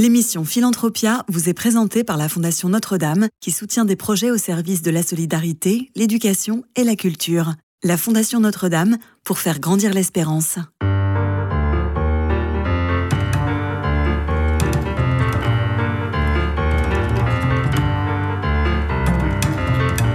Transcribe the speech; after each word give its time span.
L'émission 0.00 0.46
Philanthropia 0.46 1.26
vous 1.28 1.50
est 1.50 1.52
présentée 1.52 2.04
par 2.04 2.16
la 2.16 2.30
Fondation 2.30 2.70
Notre-Dame 2.70 3.28
qui 3.38 3.50
soutient 3.50 3.84
des 3.84 3.96
projets 3.96 4.30
au 4.30 4.38
service 4.38 4.80
de 4.80 4.90
la 4.90 5.02
solidarité, 5.02 5.90
l'éducation 5.94 6.64
et 6.74 6.84
la 6.84 6.96
culture. 6.96 7.52
La 7.82 7.98
Fondation 7.98 8.40
Notre-Dame 8.40 8.96
pour 9.24 9.38
faire 9.38 9.60
grandir 9.60 9.92
l'espérance. 9.92 10.56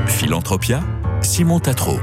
Philanthropia, 0.08 0.84
Simon 1.22 1.60
Tatro. 1.60 2.00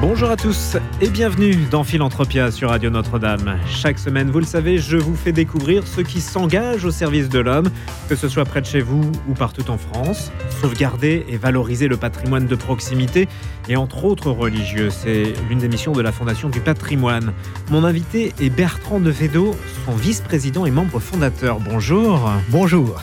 Bonjour 0.00 0.30
à 0.30 0.36
tous 0.36 0.76
et 1.00 1.08
bienvenue 1.08 1.54
dans 1.70 1.84
Philanthropia 1.84 2.50
sur 2.50 2.70
Radio 2.70 2.90
Notre-Dame. 2.90 3.58
Chaque 3.68 3.98
semaine, 3.98 4.30
vous 4.30 4.40
le 4.40 4.44
savez, 4.44 4.78
je 4.78 4.96
vous 4.96 5.14
fais 5.14 5.32
découvrir 5.32 5.86
ceux 5.86 6.02
qui 6.02 6.20
s'engagent 6.20 6.84
au 6.84 6.90
service 6.90 7.28
de 7.28 7.38
l'homme, 7.38 7.70
que 8.08 8.16
ce 8.16 8.28
soit 8.28 8.44
près 8.44 8.60
de 8.60 8.66
chez 8.66 8.80
vous 8.80 9.12
ou 9.28 9.34
partout 9.34 9.70
en 9.70 9.78
France. 9.78 10.32
Sauvegarder 10.60 11.24
et 11.28 11.36
valoriser 11.36 11.88
le 11.88 11.96
patrimoine 11.96 12.46
de 12.46 12.56
proximité 12.56 13.28
et 13.68 13.76
entre 13.76 14.04
autres 14.04 14.30
religieux, 14.30 14.90
c'est 14.90 15.34
l'une 15.48 15.58
des 15.58 15.68
missions 15.68 15.92
de 15.92 16.02
la 16.02 16.12
Fondation 16.12 16.48
du 16.48 16.60
patrimoine. 16.60 17.32
Mon 17.70 17.84
invité 17.84 18.32
est 18.40 18.50
Bertrand 18.50 19.00
de 19.00 19.10
Vedo, 19.10 19.54
son 19.86 19.92
vice-président 19.92 20.66
et 20.66 20.70
membre 20.70 21.00
fondateur. 21.00 21.60
Bonjour. 21.60 22.30
Bonjour. 22.48 23.02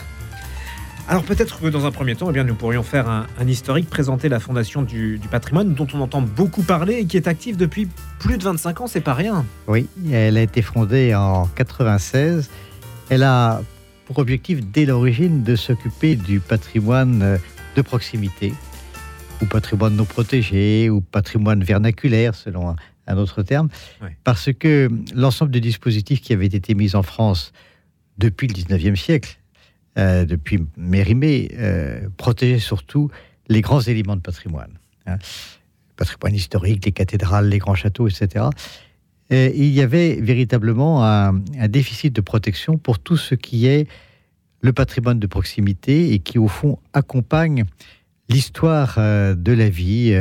Alors 1.10 1.24
peut-être 1.24 1.58
que 1.58 1.66
dans 1.66 1.86
un 1.86 1.90
premier 1.90 2.14
temps, 2.14 2.30
eh 2.30 2.32
bien, 2.32 2.44
nous 2.44 2.54
pourrions 2.54 2.84
faire 2.84 3.08
un, 3.08 3.26
historique, 3.48 3.90
présenter 3.90 4.28
la 4.28 4.38
Fondation 4.38 4.82
du, 4.82 5.20
patrimoine 5.28 5.74
dont 5.74 5.88
on 5.92 6.00
entend 6.02 6.22
beaucoup 6.22 6.62
parler 6.62 6.98
et 6.98 7.04
qui 7.04 7.16
est 7.16 7.26
active 7.26 7.56
depuis 7.56 7.88
plus 8.20 8.38
de 8.38 8.44
25 8.44 8.82
ans, 8.82 8.86
c'est 8.86 9.00
pas 9.00 9.14
rien. 9.14 9.44
Oui, 9.66 9.88
elle 10.12 10.36
a 10.36 10.42
été 10.42 10.62
fondée 10.62 11.12
en 11.16 11.48
96. 11.56 12.48
Elle 13.08 13.24
a 13.24 13.60
pour 14.04 14.20
objectif 14.20 14.64
dès 14.64 14.86
l'origine 14.86 15.42
de 15.42 15.56
s'occuper 15.56 16.14
du 16.14 16.38
patrimoine 16.38 17.22
euh, 17.22 17.38
de 17.74 17.82
proximité, 17.82 18.54
ou 19.42 19.46
patrimoine 19.46 19.96
non 19.96 20.04
protégé, 20.04 20.90
ou 20.90 21.00
patrimoine 21.00 21.64
vernaculaire 21.64 22.36
selon 22.36 22.76
un, 23.08 23.16
autre 23.16 23.42
terme, 23.42 23.68
parce 24.22 24.50
que 24.52 24.88
l'ensemble 25.12 25.50
des 25.50 25.60
dispositifs 25.60 26.20
qui 26.20 26.32
avaient 26.32 26.46
été 26.46 26.76
mis 26.76 26.94
en 26.94 27.02
France 27.02 27.52
depuis 28.16 28.46
le 28.46 28.54
19e 28.54 28.94
siècle, 28.94 29.39
euh, 30.00 30.24
depuis 30.24 30.60
Mérimée, 30.78 31.50
euh, 31.58 32.08
protégeait 32.16 32.58
surtout 32.58 33.10
les 33.48 33.60
grands 33.60 33.82
éléments 33.82 34.16
de 34.16 34.22
patrimoine. 34.22 34.78
Hein. 35.06 35.18
Patrimoine 35.96 36.34
historique, 36.34 36.86
les 36.86 36.92
cathédrales, 36.92 37.48
les 37.48 37.58
grands 37.58 37.74
châteaux, 37.74 38.08
etc. 38.08 38.46
Et 39.28 39.54
il 39.54 39.72
y 39.72 39.82
avait 39.82 40.14
véritablement 40.14 41.04
un, 41.04 41.34
déficit 41.68 42.14
de 42.14 42.22
protection 42.22 42.78
pour 42.78 42.98
tout 42.98 43.18
ce 43.18 43.34
qui 43.34 43.66
est 43.66 43.86
le 44.62 44.72
patrimoine 44.72 45.18
de 45.18 45.26
proximité 45.26 46.14
et 46.14 46.18
qui, 46.18 46.38
au 46.38 46.48
fond, 46.48 46.78
accompagne 46.94 47.64
l'histoire 48.30 48.94
euh, 48.96 49.34
de 49.34 49.52
la 49.52 49.68
vie 49.68 50.16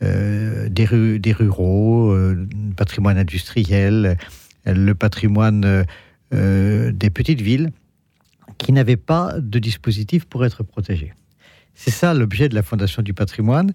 des, 0.00 1.18
des, 1.18 1.32
ruraux, 1.32 2.14
le 2.14 2.48
patrimoine 2.74 3.18
industriel, 3.18 4.16
le 4.66 4.94
patrimoine 4.94 5.84
des 6.32 7.10
petites 7.10 7.40
villes 7.40 7.70
qui 8.58 8.72
n'avaient 8.72 8.96
pas 8.96 9.34
de 9.38 9.58
dispositif 9.58 10.24
pour 10.24 10.44
être 10.44 10.62
protégés. 10.62 11.12
C'est 11.74 11.90
ça 11.90 12.14
l'objet 12.14 12.48
de 12.48 12.54
la 12.54 12.62
Fondation 12.62 13.02
du 13.02 13.14
patrimoine. 13.14 13.72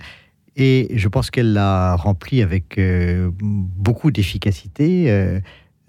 Et 0.55 0.87
je 0.95 1.07
pense 1.07 1.31
qu'elle 1.31 1.53
l'a 1.53 1.95
rempli 1.95 2.41
avec 2.41 2.77
euh, 2.77 3.29
beaucoup 3.41 4.11
d'efficacité 4.11 5.09
euh, 5.11 5.39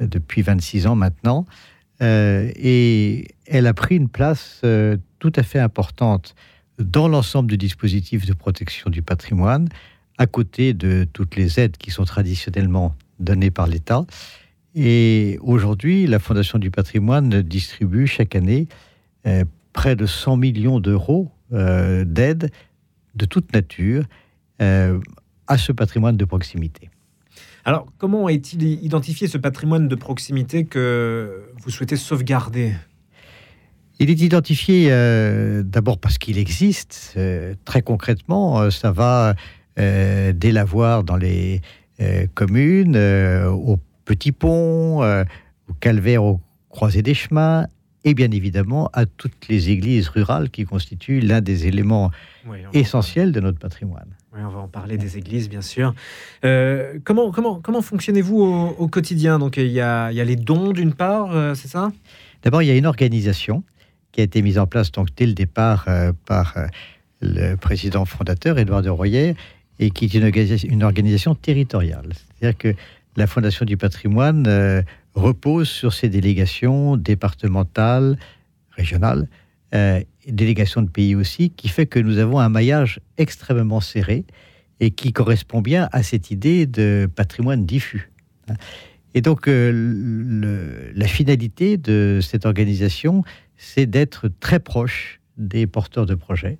depuis 0.00 0.42
26 0.42 0.86
ans 0.86 0.94
maintenant. 0.94 1.46
Euh, 2.02 2.50
et 2.56 3.28
elle 3.46 3.66
a 3.66 3.74
pris 3.74 3.96
une 3.96 4.08
place 4.08 4.62
tout 5.18 5.32
à 5.36 5.42
fait 5.42 5.58
importante 5.58 6.34
dans 6.78 7.08
l'ensemble 7.08 7.50
du 7.50 7.58
dispositif 7.58 8.26
de 8.26 8.32
protection 8.32 8.90
du 8.90 9.02
patrimoine, 9.02 9.68
à 10.18 10.26
côté 10.26 10.72
de 10.72 11.06
toutes 11.12 11.36
les 11.36 11.60
aides 11.60 11.76
qui 11.76 11.90
sont 11.90 12.04
traditionnellement 12.04 12.94
données 13.18 13.50
par 13.50 13.66
l'État. 13.66 14.06
Et 14.74 15.38
aujourd'hui, 15.42 16.06
la 16.06 16.18
Fondation 16.18 16.58
du 16.58 16.70
patrimoine 16.70 17.42
distribue 17.42 18.06
chaque 18.06 18.36
année 18.36 18.68
euh, 19.26 19.44
près 19.72 19.96
de 19.96 20.06
100 20.06 20.36
millions 20.36 20.80
d'euros 20.80 21.30
euh, 21.52 22.04
d'aide 22.04 22.50
de 23.16 23.24
toute 23.24 23.52
nature 23.52 24.04
euh, 24.62 25.00
à 25.48 25.58
ce 25.58 25.72
patrimoine 25.72 26.16
de 26.16 26.24
proximité. 26.24 26.90
Alors, 27.64 27.86
comment 27.98 28.28
est-il 28.28 28.62
identifié 28.62 29.26
ce 29.26 29.38
patrimoine 29.38 29.88
de 29.88 29.94
proximité 29.94 30.64
que 30.64 31.42
vous 31.62 31.70
souhaitez 31.70 31.96
sauvegarder? 31.96 32.74
Il 33.98 34.08
est 34.08 34.20
identifié 34.20 34.88
d'abord 35.62 35.98
parce 35.98 36.16
qu'il 36.16 36.38
existe. 36.38 37.18
très 37.66 37.82
concrètement, 37.82 38.70
ça 38.70 38.90
va 38.92 39.34
dès 39.76 40.52
l'avoir 40.52 41.04
dans 41.04 41.18
les 41.18 41.60
communes, 42.32 42.96
au 42.96 43.78
Petit 44.10 44.32
Pont, 44.32 45.04
au 45.04 45.72
Calvaire, 45.78 46.24
au 46.24 46.40
Croisé 46.68 47.00
des 47.00 47.14
Chemins, 47.14 47.68
et 48.02 48.14
bien 48.14 48.32
évidemment 48.32 48.90
à 48.92 49.06
toutes 49.06 49.46
les 49.48 49.70
églises 49.70 50.08
rurales 50.08 50.50
qui 50.50 50.64
constituent 50.64 51.20
l'un 51.20 51.40
des 51.40 51.68
éléments 51.68 52.10
essentiels 52.72 53.30
de 53.30 53.38
notre 53.38 53.60
patrimoine. 53.60 54.08
Oui, 54.34 54.40
on 54.44 54.48
va 54.48 54.58
en 54.58 54.66
parler 54.66 54.96
des 54.96 55.16
églises, 55.16 55.48
bien 55.48 55.60
sûr. 55.60 55.94
Euh, 56.44 56.98
comment, 57.04 57.30
comment, 57.30 57.60
comment 57.60 57.82
fonctionnez-vous 57.82 58.74
au, 58.76 58.88
quotidien? 58.88 59.38
Donc, 59.38 59.58
il 59.58 59.68
y, 59.68 59.80
a, 59.80 60.10
il 60.10 60.16
y 60.16 60.20
a 60.20 60.24
les 60.24 60.34
dons 60.34 60.72
d'une 60.72 60.92
part, 60.92 61.30
euh, 61.30 61.54
c'est 61.54 61.68
ça? 61.68 61.92
D'abord, 62.42 62.62
il 62.62 62.66
y 62.66 62.72
a 62.72 62.76
une 62.76 62.86
organisation 62.86 63.62
qui 64.10 64.22
a 64.22 64.24
été 64.24 64.42
mise 64.42 64.58
en 64.58 64.66
place 64.66 64.90
donc, 64.90 65.10
dès 65.16 65.26
le 65.26 65.34
départ 65.34 65.84
euh, 65.86 66.12
par 66.26 66.56
le 67.20 67.54
président 67.54 68.04
fondateur, 68.06 68.58
Édouard 68.58 68.82
de 68.82 68.90
Royer, 68.90 69.36
et 69.78 69.90
qui 69.90 70.06
est 70.06 70.14
une, 70.14 70.72
une 70.72 70.82
organisation 70.82 71.36
territoriale. 71.36 72.08
C'est-à-dire 72.12 72.58
que 72.58 72.74
la 73.16 73.26
Fondation 73.26 73.64
du 73.64 73.76
patrimoine 73.76 74.84
repose 75.14 75.68
sur 75.68 75.92
ces 75.92 76.08
délégations 76.08 76.96
départementales, 76.96 78.18
régionales, 78.70 79.28
euh, 79.74 80.02
délégations 80.26 80.82
de 80.82 80.90
pays 80.90 81.14
aussi, 81.14 81.50
qui 81.50 81.68
fait 81.68 81.86
que 81.86 81.98
nous 81.98 82.18
avons 82.18 82.38
un 82.38 82.48
maillage 82.48 83.00
extrêmement 83.18 83.80
serré 83.80 84.24
et 84.80 84.90
qui 84.90 85.12
correspond 85.12 85.60
bien 85.60 85.88
à 85.92 86.02
cette 86.02 86.30
idée 86.30 86.66
de 86.66 87.08
patrimoine 87.14 87.66
diffus. 87.66 88.10
Et 89.14 89.20
donc, 89.22 89.48
euh, 89.48 90.90
la 90.94 91.06
finalité 91.06 91.76
de 91.76 92.20
cette 92.22 92.46
organisation, 92.46 93.22
c'est 93.56 93.86
d'être 93.86 94.28
très 94.40 94.60
proche 94.60 95.20
des 95.36 95.66
porteurs 95.66 96.06
de 96.06 96.14
projets, 96.14 96.58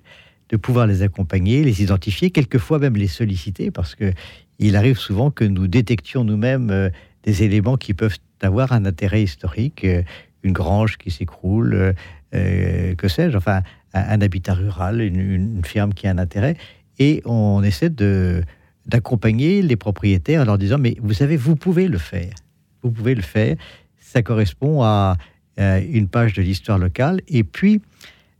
de 0.51 0.57
pouvoir 0.57 0.85
les 0.85 1.01
accompagner, 1.01 1.63
les 1.63 1.81
identifier, 1.81 2.29
quelquefois 2.29 2.77
même 2.77 2.95
les 2.95 3.07
solliciter, 3.07 3.71
parce 3.71 3.95
que 3.95 4.13
il 4.59 4.75
arrive 4.75 4.97
souvent 4.97 5.31
que 5.31 5.43
nous 5.43 5.67
détections 5.67 6.23
nous-mêmes 6.23 6.69
euh, 6.69 6.89
des 7.23 7.43
éléments 7.43 7.77
qui 7.77 7.93
peuvent 7.93 8.17
avoir 8.41 8.73
un 8.73 8.85
intérêt 8.85 9.23
historique, 9.23 9.83
euh, 9.85 10.03
une 10.43 10.51
grange 10.51 10.97
qui 10.97 11.09
s'écroule, 11.09 11.95
euh, 12.33 12.95
que 12.95 13.07
sais-je, 13.07 13.37
enfin, 13.37 13.61
un, 13.93 14.21
habitat 14.21 14.53
rural, 14.53 15.01
une, 15.01 15.63
ferme 15.63 15.93
qui 15.93 16.07
a 16.07 16.11
un 16.11 16.17
intérêt. 16.17 16.57
Et 16.99 17.21
on 17.25 17.63
essaie 17.63 17.89
de 17.89 18.43
d'accompagner 18.87 19.61
les 19.61 19.75
propriétaires 19.75 20.41
en 20.41 20.45
leur 20.45 20.57
disant 20.57 20.79
mais 20.79 20.97
vous 21.03 21.13
savez 21.13 21.37
vous 21.37 21.55
pouvez 21.55 21.87
le 21.87 21.99
faire 21.99 22.33
vous 22.81 22.89
pouvez 22.89 23.13
le 23.13 23.21
faire 23.21 23.55
ça 23.99 24.23
correspond 24.23 24.81
à 24.81 25.17
une 25.57 26.07
page 26.07 26.33
de 26.33 26.41
l'histoire 26.41 26.79
locale 26.79 27.21
et 27.27 27.43
puis 27.43 27.79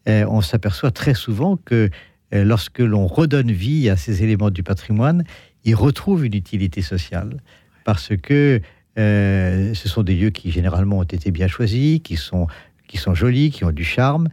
on 0.07 0.41
s'aperçoit 0.41 0.91
très 0.91 1.13
souvent 1.13 1.57
que 1.57 1.89
lorsque 2.31 2.79
l'on 2.79 3.07
redonne 3.07 3.51
vie 3.51 3.89
à 3.89 3.95
ces 3.95 4.23
éléments 4.23 4.49
du 4.49 4.63
patrimoine 4.63 5.23
ils 5.63 5.75
retrouvent 5.75 6.25
une 6.25 6.35
utilité 6.35 6.81
sociale. 6.81 7.37
Parce 7.83 8.11
que 8.21 8.61
euh, 8.97 9.73
ce 9.73 9.89
sont 9.89 10.03
des 10.03 10.15
lieux 10.15 10.29
qui 10.29 10.51
généralement 10.51 10.99
ont 10.99 11.03
été 11.03 11.31
bien 11.31 11.47
choisis, 11.47 11.99
qui 11.99 12.17
sont, 12.17 12.47
qui 12.87 12.97
sont 12.97 13.13
jolis, 13.13 13.51
qui 13.51 13.63
ont 13.63 13.71
du 13.71 13.83
charme, 13.83 14.27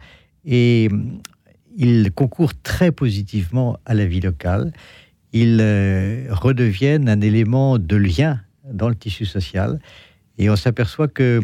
et 0.45 0.89
mm, 0.91 1.21
ils 1.77 2.13
concourent 2.13 2.61
très 2.63 2.91
positivement 2.91 3.79
à 3.87 3.95
la 3.95 4.05
vie 4.05 4.21
locale. 4.21 4.73
Ils 5.33 5.59
euh, 5.61 6.27
redeviennent 6.31 7.09
un 7.09 7.21
élément 7.21 7.79
de 7.79 7.97
lien 7.97 8.41
dans 8.71 8.89
le 8.89 8.95
tissu 8.95 9.27
social, 9.27 9.79
et 10.39 10.51
on 10.51 10.57
s'aperçoit 10.57 11.09
que 11.09 11.41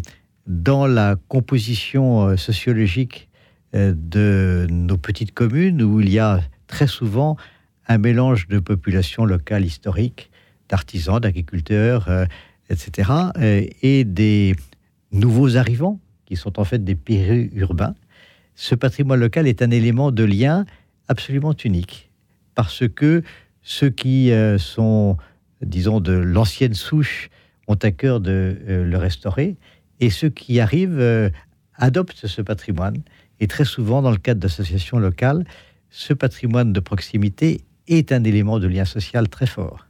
dans 0.47 0.87
la 0.87 1.17
composition 1.29 2.29
euh, 2.29 2.37
sociologique 2.37 3.29
de 3.75 4.67
nos 4.71 4.97
petites 4.97 5.35
communes, 5.35 5.82
où 5.82 6.00
il 6.00 6.09
y 6.09 6.19
a 6.19 6.41
très 6.67 6.87
souvent 6.87 7.37
un 7.88 7.99
mélange 7.99 8.49
de 8.49 8.59
populations 8.61 9.25
locales 9.25 9.65
historiques, 9.65 10.31
d'artisans, 10.69 11.21
d'agriculteurs, 11.21 12.09
etc., 12.71 13.11
euh, 13.38 13.65
et 13.82 14.05
des 14.05 14.55
nouveaux 15.12 15.56
arrivants, 15.56 16.00
qui 16.26 16.37
sont 16.37 16.59
en 16.59 16.65
fait 16.65 16.82
des 16.82 16.94
périurbains, 16.94 17.94
ce 18.55 18.75
patrimoine 18.75 19.21
local 19.21 19.47
est 19.47 19.62
un 19.62 19.71
élément 19.71 20.11
de 20.11 20.25
lien 20.25 20.65
absolument 21.09 21.55
unique, 21.65 22.11
parce 22.55 22.88
que 22.88 23.23
ceux 23.62 23.91
qui 23.91 24.31
euh, 24.31 24.59
sont, 24.59 25.17
disons, 25.61 26.00
de 26.00 26.12
l'ancienne 26.12 26.75
souche 26.75 27.31
ont 27.67 27.75
à 27.75 27.91
cœur 27.91 28.21
de 28.21 28.56
euh, 28.69 28.85
le 28.85 28.97
restaurer, 28.97 29.56
et 30.00 30.11
ceux 30.11 30.29
qui 30.29 30.61
arrivent 30.61 31.31
adoptent 31.76 32.26
ce 32.26 32.43
patrimoine. 32.43 33.00
Et 33.44 33.46
très 33.46 33.67
souvent, 33.67 34.00
dans 34.00 34.11
le 34.11 34.17
cadre 34.17 34.41
d'associations 34.41 34.99
locales, 34.99 35.44
ce 35.91 36.14
patrimoine 36.14 36.73
de 36.73 36.81
proximité 36.81 37.61
est 37.88 38.11
un 38.11 38.25
élément 38.25 38.58
de 38.58 38.67
lien 38.67 38.87
social 38.87 39.29
très 39.29 39.44
fort. 39.44 39.87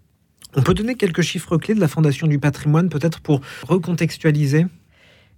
On 0.57 0.63
peut 0.63 0.75
donner 0.75 0.97
quelques 0.97 1.23
chiffres 1.23 1.57
clés 1.57 1.77
de 1.77 1.79
la 1.79 1.87
Fondation 1.87 2.27
du 2.27 2.41
patrimoine, 2.41 2.89
peut-être 2.89 3.21
pour 3.21 3.43
recontextualiser? 3.69 4.67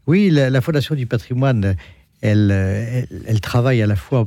Oui, 0.07 0.31
la, 0.31 0.61
Fondation 0.63 0.95
du 0.95 1.05
patrimoine, 1.05 1.77
elle, 2.23 3.07
elle, 3.27 3.41
travaille 3.43 3.83
à 3.83 3.87
la 3.87 3.97
fois 3.97 4.27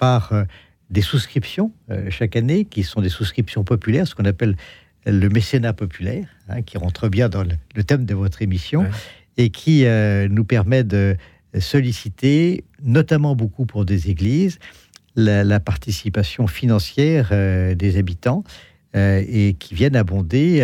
par 0.00 0.32
euh, 0.32 0.42
des 0.90 1.02
souscriptions 1.02 1.70
euh, 1.92 2.10
chaque 2.10 2.34
année, 2.34 2.64
qui 2.64 2.82
sont 2.82 3.02
des 3.02 3.08
souscriptions 3.08 3.62
populaires, 3.62 4.08
ce 4.08 4.16
qu'on 4.16 4.24
appelle 4.24 4.56
le 5.06 5.28
mécénat 5.28 5.74
populaire, 5.74 6.26
hein, 6.48 6.62
qui 6.62 6.76
rentre 6.76 7.08
bien 7.08 7.28
dans 7.28 7.44
le, 7.44 7.84
thème 7.84 8.04
de 8.04 8.14
votre 8.14 8.42
émission, 8.42 8.84
et 9.36 9.50
qui 9.50 9.86
euh, 9.86 10.26
nous 10.28 10.42
permet 10.42 10.82
de 10.82 11.16
solliciter, 11.58 12.64
notamment 12.82 13.34
beaucoup 13.34 13.66
pour 13.66 13.84
des 13.84 14.10
églises, 14.10 14.58
la, 15.16 15.60
participation 15.60 16.46
financière 16.46 17.30
euh, 17.32 17.74
des 17.74 17.98
habitants 17.98 18.44
euh, 18.94 19.22
et 19.26 19.54
qui 19.58 19.74
viennent 19.74 19.96
abonder 19.96 20.62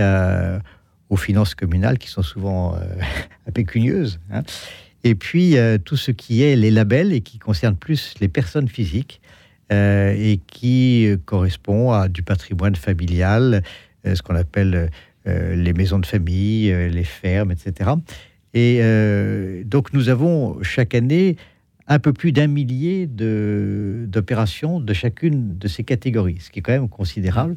aux 1.11 1.17
finances 1.17 1.55
communales 1.55 1.99
qui 1.99 2.09
sont 2.09 2.23
souvent 2.23 2.77
impécunieuses. 3.49 4.21
Hein. 4.33 4.43
Et 5.03 5.15
puis 5.15 5.57
tout 5.85 5.97
ce 5.97 6.11
qui 6.11 6.43
est 6.43 6.57
les 6.57 6.71
labels 6.71 7.13
et 7.13 7.21
qui 7.21 7.39
concerne 7.39 7.77
plus 7.77 8.15
les 8.21 8.29
personnes 8.29 8.69
physiques 8.69 9.21
et 9.71 10.41
qui 10.47 11.15
correspond 11.27 11.93
à 11.93 12.09
du 12.09 12.23
patrimoine 12.23 12.75
familial, 12.75 13.63
ce 14.07 14.23
qu'on 14.23 14.35
appelle 14.35 14.91
les 15.27 15.73
maisons 15.75 15.99
de 15.99 16.07
famille, 16.07 16.73
les 16.89 17.05
fermes, 17.05 17.51
etc. 17.51 17.91
Et 18.55 18.79
euh, 18.81 19.65
donc 19.65 19.93
nous 19.93 20.09
avons 20.09 20.62
chaque 20.62 20.95
année 20.95 21.37
un 21.87 21.99
peu 21.99 22.12
plus 22.12 22.33
d'un 22.33 22.47
millier 22.47 23.06
d'opérations 23.06 24.81
de, 24.81 24.93
chacune 24.95 25.59
de 25.59 25.69
ces 25.69 25.85
catégories, 25.85 26.39
ce 26.41 26.51
qui 26.51 26.61
est 26.61 26.62
quand 26.62 26.73
même 26.73 26.89
considérable. 26.89 27.56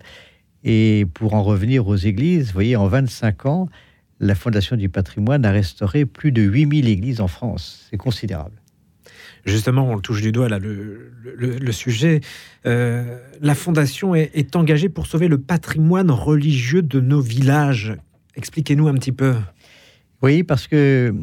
Et 0.64 1.06
pour 1.14 1.34
en 1.34 1.44
revenir 1.44 1.88
aux 1.88 1.96
églises, 1.96 2.48
vous 2.48 2.54
voyez, 2.54 2.76
en 2.76 2.88
25 2.88 3.46
ans, 3.46 3.70
la 4.20 4.36
Fondation 4.36 4.76
du 4.76 4.90
patrimoine 4.90 5.46
a 5.46 5.52
restauré 5.52 6.06
plus 6.06 6.32
de 6.32 6.42
8000 6.42 6.90
églises 6.90 7.22
en 7.22 7.28
France. 7.28 7.88
C'est 7.90 7.98
considérable. 7.98 8.60
Justement, 9.46 9.90
on 9.90 10.00
touche 10.00 10.22
du 10.22 10.34
doigt 10.34 10.50
là 10.50 10.60
le, 10.60 11.72
sujet. 11.72 12.20
Euh, 12.66 13.18
la 13.40 13.56
Fondation 13.56 14.14
est 14.14 14.56
engagée 14.58 14.90
pour 14.90 15.06
sauver 15.06 15.30
le 15.30 15.38
patrimoine 15.38 16.12
religieux 16.12 16.82
de 16.82 17.00
nos 17.00 17.22
villages. 17.22 17.96
Expliquez-nous 18.36 18.90
un 18.90 18.96
petit 18.96 19.14
peu. 19.14 19.36
Oui, 20.22 20.44
parce 20.44 20.68
que 20.68 21.14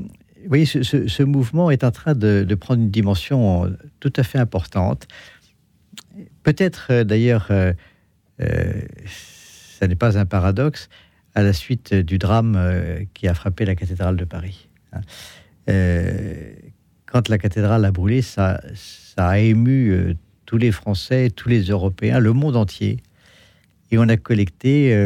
oui, 0.49 0.67
ce, 0.67 1.23
mouvement 1.23 1.71
est 1.71 1.85
en 1.85 1.91
train 1.91 2.15
de, 2.15 2.55
prendre 2.55 2.83
une 2.83 2.91
dimension 2.91 3.75
tout 4.01 4.13
à 4.17 4.23
fait 4.23 4.39
importante. 4.39 5.09
Peut-être 6.43 6.89
euh, 6.91 7.05
d'ailleurs, 7.05 7.49
euh, 7.51 7.73
euh, 8.41 8.83
ça 9.07 9.89
n'est 9.89 9.97
pas 9.97 10.19
un 10.19 10.27
paradoxe, 10.27 10.89
à 11.35 11.43
la 11.43 11.53
suite 11.53 11.95
du 11.95 12.19
drame 12.19 12.57
qui 13.13 13.27
a 13.27 13.35
frappé 13.35 13.65
la 13.65 13.75
cathédrale 13.75 14.17
de 14.17 14.25
Paris. 14.25 14.69
Hein. 14.93 15.01
quand 17.07 17.29
la 17.29 17.39
cathédrale 17.39 17.85
a 17.85 17.91
brûlé, 17.91 18.23
ça 18.23 18.61
a 19.17 19.39
ému 19.41 20.17
tous 20.47 20.59
les 20.59 20.71
Français, 20.71 21.31
tous 21.31 21.49
les 21.49 21.63
Européens, 21.63 22.21
le 22.21 22.33
monde 22.33 22.55
entier. 22.55 23.03
Et 23.91 23.99
on 23.99 24.09
a 24.09 24.17
collecté 24.17 24.97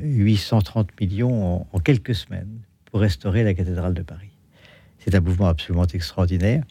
830 0.00 1.00
millions 1.00 1.66
en 1.72 1.78
quelques 1.80 2.14
semaines 2.14 2.60
pour 2.92 3.00
restaurer 3.00 3.42
la 3.42 3.54
cathédrale 3.54 3.94
de 3.94 4.02
Paris. 4.02 4.30
C'est 4.98 5.14
un 5.14 5.20
mouvement 5.20 5.48
absolument 5.48 5.86
extraordinaire. 5.86 6.62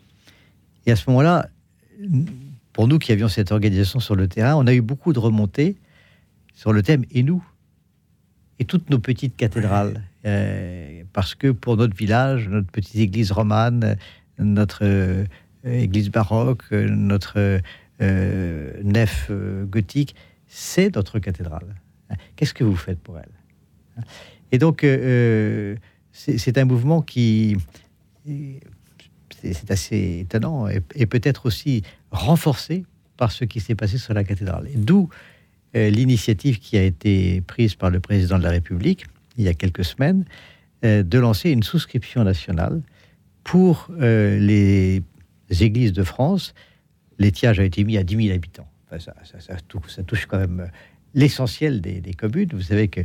Et 0.86 0.92
à 0.92 0.96
ce 0.96 1.10
moment-là, 1.10 1.50
pour 2.74 2.88
nous 2.88 3.00
qui 3.00 3.12
avions 3.12 3.28
cette 3.28 3.52
organisation 3.52 4.00
sur 4.00 4.16
le 4.16 4.28
terrain, 4.28 4.56
on 4.56 4.68
a 4.68 4.74
eu 4.74 4.82
beaucoup 4.82 5.14
de 5.14 5.20
remontées 5.20 5.76
sur 6.54 6.74
le 6.74 6.84
thème 6.84 7.04
et 7.12 7.24
nous? 7.24 7.44
Et 8.60 8.66
toutes 8.66 8.92
nos 8.92 9.00
petites 9.00 9.36
cathédrales. 9.36 10.04
Euh, 10.26 11.04
parce 11.12 11.34
que 11.34 11.50
pour 11.50 11.76
notre 11.76 11.96
village, 11.96 12.48
notre 12.48 12.70
petite 12.70 12.98
église 12.98 13.32
romane, 13.32 13.98
notre 14.38 14.84
euh, 14.84 15.26
église 15.66 16.12
baroque, 16.12 16.72
notre 16.72 17.60
euh, 18.02 18.84
nef 18.84 19.32
gothique, 19.66 20.16
c'est 20.48 20.96
notre 20.96 21.18
cathédrale. 21.18 21.76
Qu'est-ce 22.36 22.54
que 22.54 22.64
vous 22.64 22.76
faites 22.76 23.00
pour 23.00 23.18
elle? 23.18 24.06
Et 24.52 24.60
donc, 24.60 24.86
c'est 26.12 26.58
un 26.58 26.66
mouvement 26.66 27.02
qui 27.02 27.58
c'est 29.44 29.72
assez 29.72 30.20
étonnant 30.20 30.68
et, 30.68 31.06
peut-être 31.06 31.46
aussi 31.46 31.84
renforcé 32.12 32.86
par 33.18 33.32
ce 33.32 33.46
qui 33.46 33.60
s'est 33.60 33.76
passé 33.76 33.98
sur 33.98 34.14
la 34.14 34.24
cathédrale. 34.24 34.68
D'où 34.76 35.10
euh, 35.76 35.90
l'initiative 35.90 36.60
qui 36.60 36.78
a 36.78 36.84
été 36.84 37.42
prise 37.42 37.76
par 37.76 37.90
le 37.90 38.00
président 38.00 38.38
de 38.38 38.44
la 38.44 38.50
République 38.50 39.06
il 39.38 39.46
y 39.46 39.48
a 39.48 39.54
quelques 39.54 39.86
semaines 39.86 40.26
euh, 40.84 41.04
de 41.04 41.18
lancer 41.18 41.50
une 41.50 41.64
souscription 41.64 42.24
nationale 42.24 42.82
pour 43.44 43.88
euh, 44.00 44.38
les 44.38 45.02
églises 45.64 45.94
de 45.94 46.04
France. 46.04 46.54
L'étiage 47.18 47.60
a 47.60 47.64
été 47.64 47.84
mis 47.84 47.98
à 47.98 48.04
10 48.04 48.28
000 48.28 48.36
habitants. 48.36 48.68
ça, 49.00 49.14
touche, 50.04 50.26
quand 50.26 50.38
même 50.38 50.70
l'essentiel 51.14 51.82
des, 51.82 52.02
des, 52.02 52.14
communes. 52.14 52.50
Vous 52.54 52.62
savez 52.62 52.88
que 52.88 53.02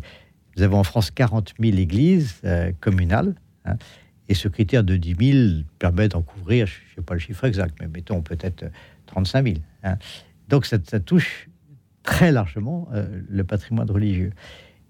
nous 0.56 0.62
avons 0.62 0.78
en 0.78 0.84
France 0.84 1.10
40 1.10 1.54
000 1.60 1.76
églises 1.76 2.40
euh, 2.44 2.72
communales. 2.80 3.34
Hein, 3.64 3.76
et 4.28 4.34
ce 4.34 4.48
critère 4.48 4.82
de 4.82 4.96
10 4.96 5.16
000 5.54 5.62
permet 5.78 6.08
d'en 6.08 6.22
couvrir, 6.22 6.66
je 6.66 6.72
ne 6.72 6.94
sais 6.96 7.02
pas 7.02 7.14
le 7.14 7.20
chiffre 7.20 7.44
exact, 7.44 7.76
mais 7.80 7.88
mettons 7.88 8.22
peut-être 8.22 8.64
35 9.06 9.46
000. 9.46 9.56
Hein. 9.84 9.96
Donc 10.48 10.66
ça, 10.66 10.78
touche 10.78 11.48
très 12.02 12.32
largement 12.32 12.88
euh, 12.92 13.20
le 13.28 13.44
patrimoine 13.44 13.90
religieux. 13.90 14.32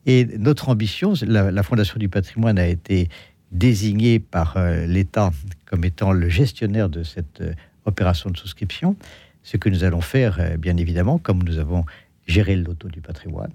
Et 0.07 0.25
notre 0.39 0.69
ambition, 0.69 1.15
la, 1.23 1.63
Fondation 1.63 1.99
du 1.99 2.09
patrimoine 2.09 2.59
a 2.59 2.67
été 2.67 3.09
désignée 3.51 4.21
par 4.21 4.57
euh, 4.57 4.87
l'État 4.87 5.33
comme 5.65 5.85
étant 5.85 6.13
le 6.13 6.29
gestionnaire 6.29 6.89
de 6.89 7.03
cette 7.03 7.43
opération 7.85 8.31
de 8.31 8.37
souscription. 8.37 8.97
Ce 9.43 9.57
que 9.57 9.69
nous 9.69 9.85
allons 9.85 10.01
faire, 10.01 10.59
bien 10.59 10.77
évidemment, 10.77 11.19
comme 11.19 11.43
nous 11.43 11.59
avons 11.59 11.85
géré 12.27 12.57
le 12.57 12.63
loto 12.63 12.89
du 12.89 13.01
patrimoine, 13.01 13.53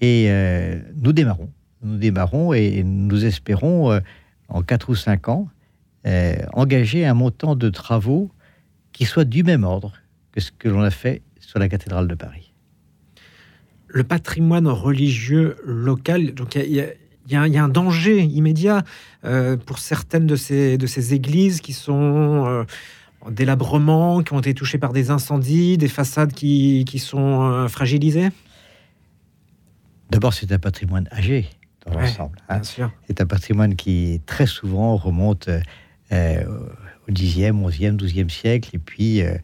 et 0.00 0.26
euh, 0.28 0.78
nous 1.02 1.12
démarrons. 1.12 1.50
Nous 1.82 1.96
démarrons 1.96 2.52
et 2.52 2.82
nous 2.84 3.24
espérons, 3.24 3.92
euh, 3.92 4.00
en 4.48 4.62
4 4.62 4.90
ou 4.90 4.94
5 4.94 5.28
ans, 5.28 5.48
euh, 6.06 6.36
engager 6.52 7.04
un 7.04 7.14
montant 7.14 7.56
de 7.56 7.68
travaux 7.68 8.30
qui 8.92 9.04
soit 9.04 9.24
du 9.24 9.42
même 9.42 9.64
ordre 9.64 9.92
que 10.32 10.40
ce 10.40 10.50
que 10.50 10.68
l'on 10.68 10.82
a 10.82 10.90
fait 10.90 11.22
sur 11.40 11.58
la 11.58 11.68
cathédrale 11.68 12.08
de 12.08 12.14
Paris. 12.14 12.52
Le 13.86 14.04
patrimoine 14.04 14.68
religieux 14.68 15.56
local, 15.64 16.34
donc 16.34 16.56
il 16.56 16.94
y, 17.28 17.36
a 17.36 17.42
un 17.42 17.68
danger 17.68 18.22
immédiat 18.22 18.84
pour 19.64 19.78
certaines 19.78 20.26
de 20.26 20.36
ces, 20.36 21.14
églises 21.14 21.62
qui 21.62 21.72
sont 21.72 22.66
en 23.22 23.30
délabrement, 23.30 24.22
qui 24.22 24.34
ont 24.34 24.40
été 24.40 24.52
touchées 24.52 24.76
par 24.76 24.92
des 24.92 25.10
incendies, 25.10 25.78
des 25.78 25.88
façades 25.88 26.32
qui 26.32 26.98
sont 26.98 27.66
fragilisées? 27.68 28.28
D'abord, 30.10 30.32
c'est 30.32 30.50
un 30.52 30.58
patrimoine 30.58 31.08
âgé 31.12 31.48
dans 31.86 31.98
l'ensemble. 31.98 32.38
Hein. 32.48 32.62
C'est 33.06 33.20
un 33.20 33.26
patrimoine 33.26 33.76
qui 33.76 34.20
très 34.26 34.46
souvent 34.46 34.96
remonte 34.96 35.48
euh, 36.12 36.44
au 37.08 37.12
10e, 37.12 37.52
11e, 37.52 37.96
12e 37.96 38.28
siècle. 38.30 38.70
Et 38.72 38.78
puis, 38.78 39.22
euh, 39.22 39.36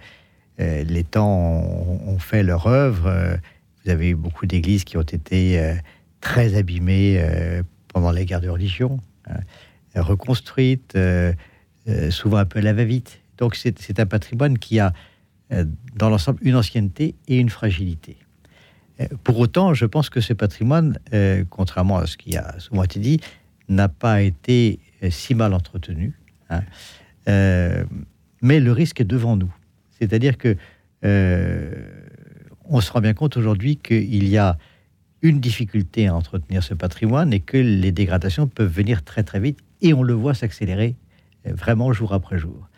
euh, 0.61 0.85
les 0.85 1.05
temps 1.05 1.31
ont, 1.31 2.19
fait 2.19 2.43
leur 2.43 2.67
œuvre. 2.67 3.39
Vous 3.85 3.91
avez 3.91 4.11
eu 4.11 4.15
beaucoup 4.15 4.47
d'églises 4.47 4.85
qui 4.85 4.97
ont 4.97 5.03
été 5.03 5.75
très 6.21 6.55
abîmées 6.55 7.23
pendant 7.89 8.13
les 8.13 8.25
guerres 8.25 8.41
de 8.41 8.49
religion, 8.49 9.01
hein, 9.29 9.41
reconstruites, 9.95 10.97
souvent 12.11 12.39
un 12.39 12.45
peu 12.47 12.61
à 12.61 12.63
la 12.63 12.73
va-vite. 12.73 13.21
Donc, 13.37 13.57
c'est 13.57 14.01
un 14.01 14.07
patrimoine 14.07 14.59
qui 14.59 14.81
a, 14.81 14.93
dans 15.97 16.09
l'ensemble, 16.09 16.39
une 16.43 16.57
ancienneté 16.57 17.15
et 17.29 17.39
une 17.39 17.51
fragilité. 17.51 18.17
Euh, 19.01 19.07
pour 19.23 19.39
autant, 19.39 19.75
je 19.75 19.87
pense 19.87 20.11
que 20.11 20.21
ce 20.21 20.33
patrimoine, 20.33 20.99
euh, 21.13 21.45
contrairement 21.49 21.99
à 21.99 22.07
ce 22.07 22.17
qui 22.17 22.37
a 22.37 22.59
souvent 22.59 22.85
été 22.85 23.01
dit, 23.01 23.21
n'a 23.69 23.89
pas 23.89 24.23
été 24.23 24.79
euh, 25.03 25.11
si 25.11 25.35
mal 25.35 25.55
entretenu. 25.55 26.19
Hein. 26.51 26.63
mais 28.43 28.61
le 28.61 28.71
risque 28.71 29.01
est 29.01 29.05
devant 29.05 29.35
nous. 29.35 29.53
C'est-à-dire 29.99 30.37
que 30.37 30.57
on 32.67 32.81
se 32.81 32.93
rend 32.93 33.01
bien 33.01 33.15
compte 33.15 33.39
aujourd'hui 33.39 33.77
qu'il 33.77 34.29
y 34.29 34.37
a 34.37 34.59
une 35.23 35.41
difficulté 35.41 36.07
à 36.07 36.15
entretenir 36.15 36.63
ce 36.63 36.75
patrimoine 36.75 37.33
et 37.33 37.41
que 37.41 37.57
les 37.57 37.93
dégradations 37.93 38.47
peuvent 38.47 38.71
venir 38.71 39.03
très 39.03 39.23
très 39.23 39.41
vite 39.41 39.59
et 39.81 39.95
on 39.95 40.03
le 40.03 40.13
voit 40.13 40.35
s'accélérer 40.35 40.97
vraiment 41.47 41.93
jour 41.95 42.13
après 42.13 42.39
jour. 42.39 42.69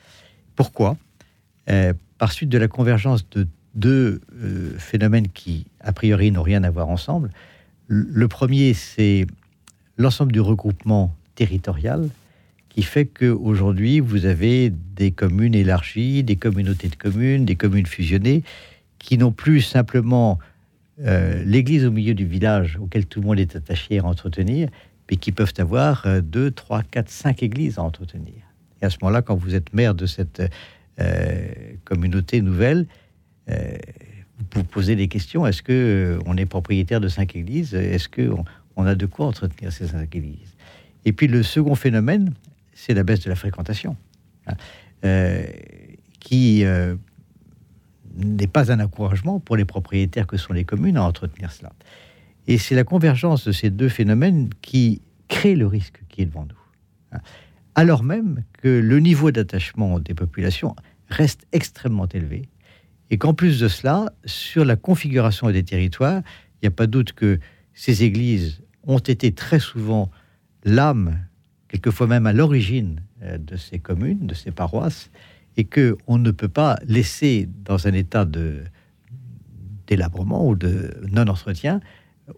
Pourquoi? 0.54 0.96
Par 1.66 2.32
suite 2.32 2.48
de 2.48 2.58
la 2.58 2.68
convergence 2.68 3.28
de 3.30 3.48
deux 3.76 4.20
euh, 4.42 4.72
phénomènes 4.78 5.28
qui, 5.28 5.66
a 5.80 5.92
priori, 5.92 6.32
n'ont 6.32 6.42
rien 6.42 6.64
à 6.64 6.70
voir 6.70 6.88
ensemble. 6.88 7.30
Le 7.88 8.26
premier, 8.26 8.74
c'est 8.74 9.26
l'ensemble 9.96 10.32
du 10.32 10.40
regroupement 10.40 11.14
territorial 11.36 12.08
qui 12.76 12.82
fait 12.82 13.06
qu'aujourd'hui, 13.06 14.00
vous 14.00 14.26
avez 14.26 14.70
des 14.70 15.10
communes 15.10 15.54
élargies, 15.54 16.22
des 16.22 16.36
communautés 16.36 16.88
de 16.88 16.96
communes, 16.96 17.46
des 17.46 17.56
communes 17.56 17.86
fusionnées, 17.86 18.42
qui 18.98 19.16
n'ont 19.16 19.32
plus 19.32 19.62
simplement 19.62 20.38
euh, 21.00 21.42
l'église 21.44 21.84
au 21.86 21.90
milieu 21.90 22.12
du 22.12 22.26
village 22.26 22.78
auquel 22.80 23.06
tout 23.06 23.20
le 23.20 23.26
monde 23.26 23.38
est 23.38 23.56
attaché 23.56 23.98
à 23.98 24.04
entretenir, 24.04 24.68
mais 25.10 25.16
qui 25.16 25.32
peuvent 25.32 25.54
avoir 25.58 26.06
euh, 26.06 26.20
deux, 26.20 26.50
trois, 26.50 26.82
quatre, 26.82 27.08
cinq 27.08 27.42
églises 27.42 27.78
à 27.78 27.82
entretenir. 27.82 28.34
Et 28.82 28.84
à 28.84 28.90
ce 28.90 28.98
moment-là, 29.02 29.22
quand 29.22 29.36
vous 29.36 29.54
êtes 29.54 29.72
maire 29.72 29.94
de 29.94 30.04
cette 30.04 30.42
euh, 31.00 31.48
communauté 31.84 32.42
nouvelle, 32.42 32.86
vous 33.48 33.54
vous 34.54 34.64
posez 34.64 34.96
des 34.96 35.08
questions. 35.08 35.46
Est-ce 35.46 35.62
que 35.62 36.18
on 36.26 36.36
est 36.36 36.46
propriétaire 36.46 37.00
de 37.00 37.08
cinq 37.08 37.36
églises? 37.36 37.74
Est-ce 37.74 38.08
que 38.08 38.30
on, 38.76 38.86
a 38.86 38.94
de 38.94 39.06
quoi 39.06 39.26
entretenir 39.26 39.72
ces 39.72 39.88
cinq 39.88 40.14
églises? 40.14 40.56
Et 41.04 41.12
puis 41.12 41.26
le 41.26 41.42
second 41.42 41.74
phénomène, 41.74 42.34
c'est 42.74 42.94
la 42.94 43.02
baisse 43.02 43.20
de 43.20 43.30
la 43.30 43.36
fréquentation, 43.36 43.96
hein, 44.46 44.56
qui 46.20 46.64
n'est 48.16 48.46
pas 48.46 48.72
un 48.72 48.80
encouragement 48.80 49.40
pour 49.40 49.56
les 49.56 49.64
propriétaires 49.64 50.26
que 50.26 50.36
sont 50.36 50.52
les 50.52 50.64
communes 50.64 50.96
à 50.96 51.02
entretenir 51.02 51.52
cela. 51.52 51.72
Et 52.46 52.58
c'est 52.58 52.74
la 52.74 52.84
convergence 52.84 53.46
de 53.46 53.52
ces 53.52 53.70
deux 53.70 53.88
phénomènes 53.88 54.50
qui 54.62 55.00
crée 55.28 55.56
le 55.56 55.66
risque 55.66 56.02
qui 56.08 56.22
est 56.22 56.26
devant 56.26 56.44
nous. 56.44 56.60
Hein. 57.12 57.20
Alors 57.74 58.02
même 58.02 58.42
que 58.54 58.68
le 58.68 59.00
niveau 59.00 59.30
d'attachement 59.30 59.98
des 59.98 60.14
populations 60.14 60.76
reste 61.08 61.46
extrêmement 61.52 62.08
élevé, 62.08 62.48
et 63.10 63.18
qu'en 63.18 63.34
plus 63.34 63.60
de 63.60 63.68
cela, 63.68 64.12
sur 64.24 64.64
la 64.64 64.76
configuration 64.76 65.50
des 65.50 65.62
territoires, 65.62 66.22
il 66.54 66.64
n'y 66.64 66.68
a 66.68 66.72
pas 66.72 66.86
doute 66.86 67.12
que 67.12 67.38
ces 67.74 68.02
églises 68.02 68.62
ont 68.84 68.98
été 68.98 69.32
très 69.32 69.58
souvent 69.58 70.10
l'âme, 70.64 71.18
quelquefois 71.68 72.06
même 72.06 72.26
à 72.26 72.32
l'origine 72.32 73.02
euh, 73.22 73.38
de 73.38 73.56
ces 73.56 73.78
communes, 73.78 74.26
de 74.26 74.34
ces 74.34 74.50
paroisses, 74.50 75.10
et 75.56 75.64
que 75.64 75.96
on 76.06 76.18
ne 76.18 76.30
peut 76.30 76.48
pas 76.48 76.78
laisser 76.86 77.48
dans 77.64 77.86
un 77.86 77.92
état 77.92 78.24
de 78.24 78.62
délabrement 79.86 80.46
ou 80.46 80.56
de 80.56 80.94
non-entretien 81.10 81.80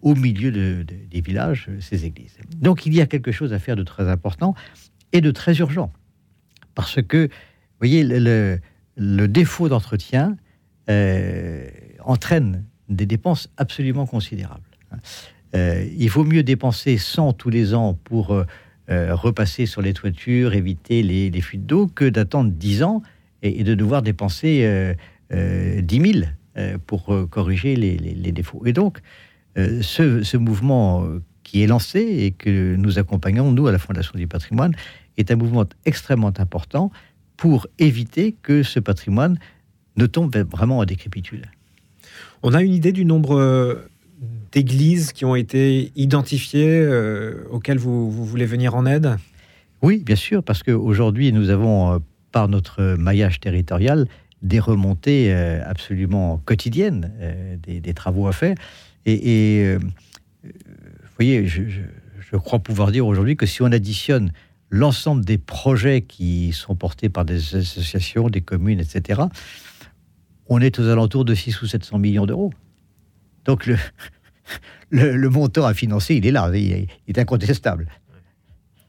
au 0.03 0.15
milieu 0.15 0.85
des 0.85 1.21
villages 1.21 1.71
ces 1.81 2.05
églises. 2.05 2.37
Donc 2.57 2.85
il 2.85 2.95
y 2.95 3.01
a 3.01 3.07
quelque 3.07 3.33
chose 3.33 3.53
à 3.53 3.59
faire 3.59 3.75
de 3.77 3.83
très 3.83 4.09
important 4.09 4.55
et 5.13 5.21
de 5.21 5.31
très 5.31 5.57
urgent. 5.59 5.93
Parce 6.75 7.01
que, 7.03 7.27
vous 7.27 7.79
voyez, 7.81 8.05
le, 8.05 8.61
défaut 9.27 9.69
d'entretien 9.69 10.33
euh, 10.33 10.48
entraîne 10.89 12.65
des 12.89 13.07
dépenses 13.07 13.51
absolument 13.57 14.07
considérables. 14.07 14.63
Euh, 15.55 15.87
il 15.97 16.09
vaut 16.11 16.25
mieux 16.25 16.43
dépenser 16.43 16.99
100 16.99 17.35
tous 17.35 17.51
les 17.51 17.75
ans 17.75 17.99
pour 18.05 18.33
euh, 18.33 18.45
euh, 18.91 19.15
repasser 19.15 19.67
sur 19.67 19.83
les 19.83 19.95
toitures, 19.95 20.55
éviter 20.55 21.03
les, 21.03 21.41
fuites 21.41 21.67
d'eau, 21.67 21.87
que 21.87 22.09
d'attendre 22.09 22.51
10 22.51 22.83
ans 22.83 23.03
et, 23.43 23.65
de 23.65 23.75
devoir 23.75 24.03
dépenser 24.03 24.61
euh, 24.65 24.95
euh, 25.33 25.81
10 25.81 26.13
000 26.21 26.27
euh, 26.57 26.79
pour 26.87 27.29
corriger 27.31 27.77
les, 27.77 28.33
défauts. 28.33 28.63
Et 28.67 28.73
donc, 28.73 28.99
ce, 29.57 30.23
ce, 30.23 30.37
mouvement 30.37 31.05
qui 31.43 31.63
est 31.63 31.67
lancé 31.67 32.01
et 32.01 32.31
que 32.31 32.77
nous 32.77 32.99
accompagnons, 32.99 33.51
nous, 33.51 33.67
à 33.67 33.73
la 33.73 33.79
Fondation 33.79 34.13
du 34.17 34.29
patrimoine, 34.29 34.73
est 35.17 35.33
un 35.33 35.37
mouvement 35.37 35.65
extrêmement 35.85 36.33
important 36.39 36.93
pour 37.37 37.67
éviter 37.79 38.37
que 38.41 38.63
ce 38.63 38.79
patrimoine 38.79 39.37
ne 39.99 40.07
tombe 40.07 40.35
vraiment 40.51 40.79
en 40.79 40.85
décrépitude. 40.85 41.45
On 42.43 42.55
a 42.55 42.63
une 42.63 42.73
idée 42.73 42.93
du 42.93 43.05
nombre 43.05 43.87
d'églises 44.53 45.13
qui 45.13 45.25
ont 45.25 45.37
été 45.37 45.93
identifiées, 45.97 46.81
euh, 46.81 47.45
auxquelles 47.51 47.79
vous, 47.79 48.11
voulez 48.11 48.47
venir 48.47 48.75
en 48.75 48.87
aide? 48.87 49.17
Oui, 49.83 50.03
bien 50.05 50.17
sûr, 50.17 50.43
parce 50.43 50.63
qu'aujourd'hui, 50.63 51.33
nous 51.33 51.51
avons, 51.51 51.93
euh, 51.95 51.99
par 52.33 52.49
notre 52.49 52.97
maillage 52.97 53.41
territorial, 53.41 54.07
des 54.43 54.61
remontées 54.61 55.33
euh, 55.33 55.63
absolument 55.67 56.41
quotidiennes, 56.45 57.13
des, 57.63 57.95
travaux 57.95 58.27
à 58.29 58.33
faire. 58.33 58.57
Et, 59.05 59.77
vous 60.45 60.51
voyez, 61.17 61.47
je, 61.47 61.63
je, 62.21 62.37
crois 62.37 62.61
pouvoir 62.61 62.93
dire 62.93 63.07
aujourd'hui 63.07 63.37
que 63.37 63.47
si 63.47 63.63
on 63.63 63.73
additionne 63.73 64.33
l'ensemble 64.71 65.25
des 65.25 65.39
projets 65.39 66.03
qui 66.03 66.53
sont 66.53 66.77
portés 66.77 67.09
par 67.09 67.25
des 67.25 67.57
associations, 67.57 68.29
des 68.29 68.43
communes, 68.43 68.81
etc., 68.81 69.23
on 70.49 70.61
est 70.61 70.79
aux 70.79 70.89
alentours 70.89 71.25
de 71.25 71.35
6 71.35 71.63
ou 71.63 71.67
700 71.67 71.99
millions 71.99 72.27
d'euros. 72.27 72.53
Donc 73.45 73.67
le, 74.91 75.17
le, 75.17 75.29
montant 75.29 75.65
à 75.65 75.75
financer, 75.75 76.15
il 76.17 76.27
est 76.27 76.31
là, 76.31 76.51
il 76.55 76.89
est, 77.07 77.19
incontestable. 77.19 77.89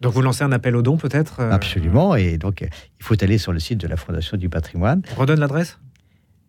Donc 0.02 0.14
vous 0.14 0.22
lancez 0.22 0.44
un 0.44 0.52
appel 0.52 0.76
aux 0.76 0.82
dons 0.82 0.98
peut-être 0.98 1.42
euh, 1.42 1.52
Absolument, 1.52 2.16
et 2.16 2.38
donc 2.38 2.62
il 2.62 3.04
faut 3.04 3.22
aller 3.22 3.38
sur 3.38 3.52
le 3.52 3.60
site 3.60 3.80
de 3.80 3.88
la 3.88 3.98
Fondation 3.98 4.38
du 4.38 4.50
patrimoine. 4.50 5.02
On 5.16 5.22
redonne 5.22 5.40
l'adresse? 5.40 5.78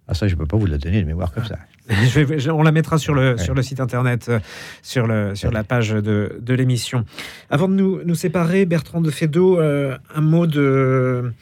Ah 0.07 0.15
ça, 0.15 0.27
je 0.27 0.35
ne 0.35 0.39
peux 0.41 0.47
pas 0.47 0.57
vous 0.57 0.67
la 0.67 0.79
donner 0.79 1.01
de 1.01 1.07
mémoire 1.07 1.33
comme 1.33 1.45
ça. 1.45 1.57
on 2.53 2.63
la 2.63 2.73
mettra 2.73 2.99
sur 2.99 3.15
le, 3.15 3.39
sur 3.39 3.55
le 3.55 3.63
site 3.63 3.81
internet, 3.81 4.27
euh, 4.29 4.41
sur, 4.83 5.07
le, 5.07 5.35
sur 5.35 5.51
la 5.51 5.65
page 5.65 5.91
de, 5.91 6.39
de 6.41 6.55
l'émission. 6.55 7.05
Avant 7.49 7.69
de 7.69 7.75
nous, 7.75 8.01
nous 8.05 8.15
séparer, 8.15 8.67
Bertrand 8.67 9.01
de 9.01 9.11
Fédot, 9.11 9.61
euh, 9.61 9.97
un 10.15 10.21
mot 10.21 10.47
de, 10.47 11.33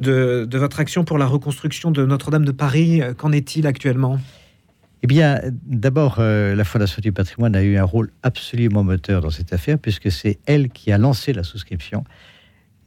de, 0.00 0.48
votre 0.58 0.80
action 0.80 1.04
pour 1.04 1.18
la 1.18 1.26
reconstruction 1.26 1.90
de 1.90 2.04
Notre-Dame 2.04 2.44
de 2.44 2.52
Paris. 2.52 3.02
Qu'en 3.16 3.32
est-il 3.32 3.66
actuellement? 3.66 4.18
Eh 5.02 5.06
bien, 5.06 5.40
d'abord, 5.64 6.16
euh, 6.18 6.54
la 6.54 6.64
Fondation 6.64 7.00
du 7.00 7.12
patrimoine 7.12 7.56
a 7.56 7.62
eu 7.62 7.76
un 7.78 7.84
rôle 7.84 8.10
absolument 8.22 8.84
moteur 8.84 9.22
dans 9.22 9.30
cette 9.30 9.52
affaire, 9.52 9.78
puisque 9.78 10.10
c'est 10.10 10.38
elle 10.46 10.68
qui 10.68 10.92
a 10.92 10.98
lancé 10.98 11.32
la 11.32 11.42
souscription. 11.42 12.04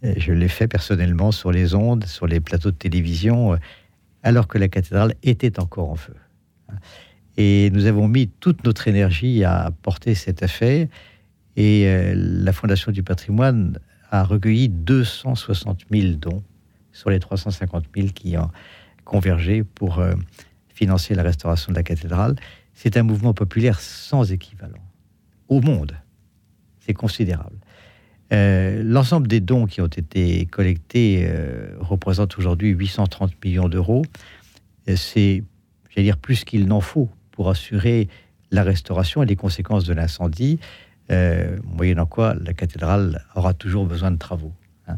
je 0.04 0.32
l'ai 0.32 0.48
fait 0.48 0.68
personnellement 0.68 1.32
sur 1.32 1.52
les 1.52 1.74
ondes, 1.74 2.06
sur 2.06 2.28
les 2.28 2.40
plateaux 2.40 2.72
de 2.72 2.76
télévision, 2.76 3.54
euh, 3.54 3.58
alors 4.22 4.48
que 4.48 4.58
la 4.58 4.68
cathédrale 4.68 5.16
était 5.24 5.60
encore 5.60 5.90
en 5.90 5.96
feu. 5.96 6.14
Et 7.38 7.72
nous 7.72 7.88
avons 7.88 8.08
mis 8.08 8.28
toute 8.28 8.64
notre 8.64 8.88
énergie 8.88 9.44
à 9.44 9.72
porter 9.82 10.14
cette 10.14 10.44
affaire. 10.44 10.88
Et 11.56 11.88
euh, 11.88 12.14
la 12.16 12.54
Fondation 12.54 12.92
du 12.92 13.02
patrimoine 13.02 13.80
a 14.12 14.24
recueilli 14.24 14.70
260 14.70 15.86
000 15.92 16.14
dons 16.18 16.44
sur 16.94 17.10
les 17.10 17.20
350 17.20 17.86
000 17.96 18.08
qui 18.10 18.38
ont 18.38 18.50
convergé 19.04 19.64
pour 19.64 20.02
financer 20.74 21.14
la 21.16 21.24
restauration 21.24 21.72
de 21.72 21.78
la 21.78 21.84
cathédrale. 21.84 22.36
C'est 22.74 22.98
un 22.98 23.04
mouvement 23.04 23.34
populaire 23.34 23.80
sans 23.80 24.32
équivalent 24.32 24.82
au 25.48 25.62
monde. 25.62 25.94
C'est 26.80 26.94
considérable. 26.94 27.58
Euh, 28.32 28.82
l'ensemble 28.84 29.28
des 29.28 29.40
dons 29.40 29.68
qui 29.68 29.82
ont 29.82 29.88
été 29.88 30.46
collectés 30.48 31.26
euh, 31.28 31.76
représente 31.80 32.38
aujourd'hui 32.38 32.70
830 32.70 33.34
millions 33.44 33.70
d'euros. 33.70 34.04
Euh, 34.90 34.96
c'est, 34.96 35.44
j'allais 35.90 36.06
dire, 36.06 36.18
plus 36.18 36.44
qu'il 36.44 36.66
n'en 36.66 36.82
faut 36.82 37.10
pour 37.32 37.50
assurer 37.50 38.08
la 38.52 38.64
restauration 38.64 39.24
et 39.24 39.26
les 39.26 39.36
conséquences 39.36 39.86
de 39.86 39.94
l'incendie, 39.94 40.60
moyennant 41.64 42.06
quoi 42.06 42.36
la 42.36 42.54
cathédrale 42.54 43.24
aura 43.36 43.54
toujours 43.54 43.86
besoin 43.86 44.12
de 44.12 44.18
travaux. 44.18 44.54
Hein 44.88 44.98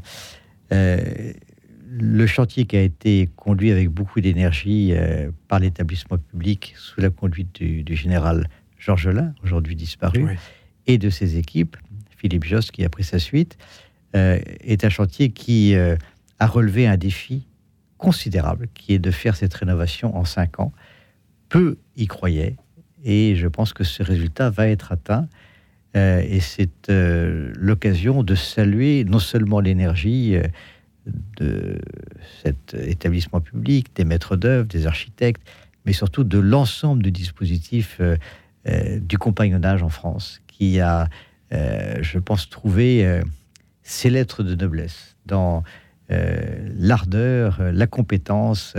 le 1.88 2.26
chantier 2.26 2.66
qui 2.66 2.78
a 2.78 2.82
été 2.82 3.30
conduit 3.36 3.72
avec 3.72 3.90
beaucoup 3.90 4.22
d'énergie 4.22 4.92
euh, 4.94 5.32
par 5.48 5.60
l'établissement 5.60 6.18
public 6.18 6.74
sous 6.78 7.00
la 7.00 7.10
conduite 7.10 7.62
du, 7.62 7.96
général 7.96 8.50
Georges 8.78 9.08
Lain, 9.08 9.34
aujourd'hui 9.44 9.76
disparu, 9.76 10.38
et 10.88 10.98
de 10.98 11.10
ses 11.10 11.38
équipes, 11.38 11.78
Philippe 12.18 12.44
Jost 12.44 12.72
qui 12.72 12.84
a 12.84 12.90
pris 12.90 13.04
sa 13.04 13.20
suite, 13.20 13.58
euh, 14.16 14.40
est 14.62 14.84
un 14.84 14.90
chantier 14.90 15.30
qui 15.30 15.76
euh, 15.76 15.96
a 16.40 16.48
relevé 16.48 16.88
un 16.88 16.98
défi 16.98 17.48
considérable, 17.98 18.68
qui 18.74 18.94
est 18.94 19.00
de 19.00 19.12
faire 19.12 19.36
cette 19.36 19.54
rénovation 19.54 20.16
en 20.16 20.26
cinq 20.26 20.60
ans. 20.60 20.74
Peu 21.50 21.78
y 21.96 22.08
croyaient, 22.08 22.56
et 23.04 23.36
je 23.36 23.48
pense 23.48 23.74
que 23.74 23.84
ce 23.84 24.04
résultat 24.04 24.50
va 24.50 24.68
être 24.68 24.92
atteint. 24.92 25.28
et 25.94 26.40
c'est 26.42 26.90
l'occasion 26.90 28.24
de 28.24 28.36
saluer 28.36 29.06
non 29.06 29.20
seulement 29.20 29.62
l'énergie 29.62 30.36
de 31.38 31.80
cet 32.44 32.74
établissement 32.74 33.42
public, 33.42 33.96
des 33.96 34.06
maîtres 34.06 34.36
d'œuvre, 34.36 34.68
des 34.68 34.88
architectes, 34.88 35.42
mais 35.86 35.94
surtout 35.94 36.24
de 36.24 36.40
l'ensemble 36.40 37.04
du 37.04 37.12
dispositif 37.12 37.98
euh, 38.00 38.18
euh, 38.68 39.00
du 39.00 39.18
compagnonnage 39.18 39.84
en 39.84 39.90
France, 39.90 40.42
qui 40.48 40.80
a, 40.80 41.08
euh, 41.54 41.98
je 42.02 42.20
pense, 42.20 42.50
trouvé 42.50 43.22
ses 43.84 44.10
lettres 44.10 44.44
de 44.44 44.56
noblesse 44.56 45.16
dans 45.26 45.64
l'ardeur, 46.10 47.60
la 47.62 47.88
compétence 47.88 48.76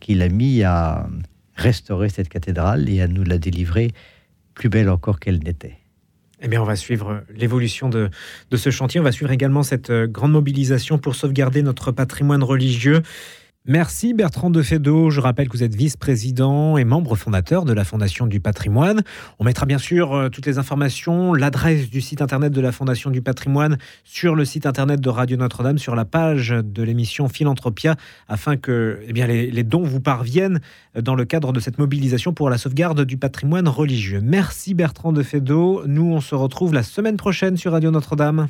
qu'il 0.00 0.22
a 0.22 0.28
mis 0.28 0.62
à 0.62 1.08
restaurer 1.54 2.08
cette 2.08 2.28
cathédrale 2.28 2.88
et 2.88 3.00
à 3.00 3.08
nous 3.08 3.24
la 3.24 3.38
délivrer 3.38 3.92
plus 4.54 4.68
belle 4.68 4.90
encore 4.90 5.20
qu'elle 5.20 5.38
n'était. 5.38 5.78
Eh 6.44 6.48
bien, 6.48 6.60
on 6.60 6.66
va 6.66 6.76
suivre 6.76 7.22
l'évolution 7.34 7.88
de, 7.88 8.10
ce 8.54 8.70
chantier. 8.70 9.00
On 9.00 9.02
va 9.02 9.12
suivre 9.12 9.32
également 9.32 9.62
cette 9.62 9.88
euh, 9.88 10.06
grande 10.06 10.32
mobilisation 10.32 10.98
pour 10.98 11.14
sauvegarder 11.14 11.62
notre 11.62 11.90
patrimoine 11.90 12.42
religieux. 12.42 13.00
Merci 13.66 14.12
Bertrand 14.12 14.50
de 14.50 14.60
Fédot. 14.60 15.08
Je 15.08 15.22
rappelle 15.22 15.48
que 15.48 15.56
vous 15.56 15.62
êtes 15.62 15.74
vice-président 15.74 16.76
et 16.76 16.84
membre 16.84 17.16
fondateur 17.16 17.64
de 17.64 17.72
la 17.72 17.84
Fondation 17.84 18.26
du 18.26 18.38
patrimoine. 18.38 19.02
On 19.38 19.44
mettra 19.44 19.64
bien 19.64 19.78
sûr 19.78 20.12
euh, 20.12 20.28
toutes 20.28 20.44
les 20.44 20.58
informations, 20.58 21.32
l'adresse 21.32 21.88
du 21.88 22.02
site 22.02 22.20
internet 22.20 22.52
de 22.52 22.60
la 22.60 22.72
Fondation 22.72 23.08
du 23.08 23.22
patrimoine 23.22 23.78
sur 24.04 24.34
le 24.34 24.44
site 24.44 24.66
internet 24.66 25.00
de 25.00 25.08
Radio 25.08 25.38
Notre-Dame, 25.38 25.78
sur 25.78 25.94
la 25.94 26.04
page 26.04 26.50
de 26.50 26.82
l'émission 26.82 27.30
Philanthropia, 27.30 27.96
afin 28.28 28.58
que 28.58 29.00
eh 29.08 29.14
bien, 29.14 29.26
les, 29.26 29.62
dons 29.62 29.84
vous 29.84 30.00
parviennent 30.00 30.60
dans 31.00 31.14
le 31.14 31.24
cadre 31.24 31.54
de 31.54 31.58
cette 31.58 31.78
mobilisation 31.78 32.34
pour 32.34 32.50
la 32.50 32.58
sauvegarde 32.58 33.06
du 33.06 33.16
patrimoine 33.16 33.66
religieux. 33.66 34.20
Merci 34.22 34.74
Bertrand 34.74 35.14
de 35.14 35.22
Fédot. 35.22 35.84
Nous, 35.86 36.12
on 36.12 36.20
se 36.20 36.34
retrouve 36.34 36.74
la 36.74 36.82
semaine 36.82 37.16
prochaine 37.16 37.56
sur 37.56 37.72
Radio 37.72 37.90
Notre-Dame. 37.90 38.40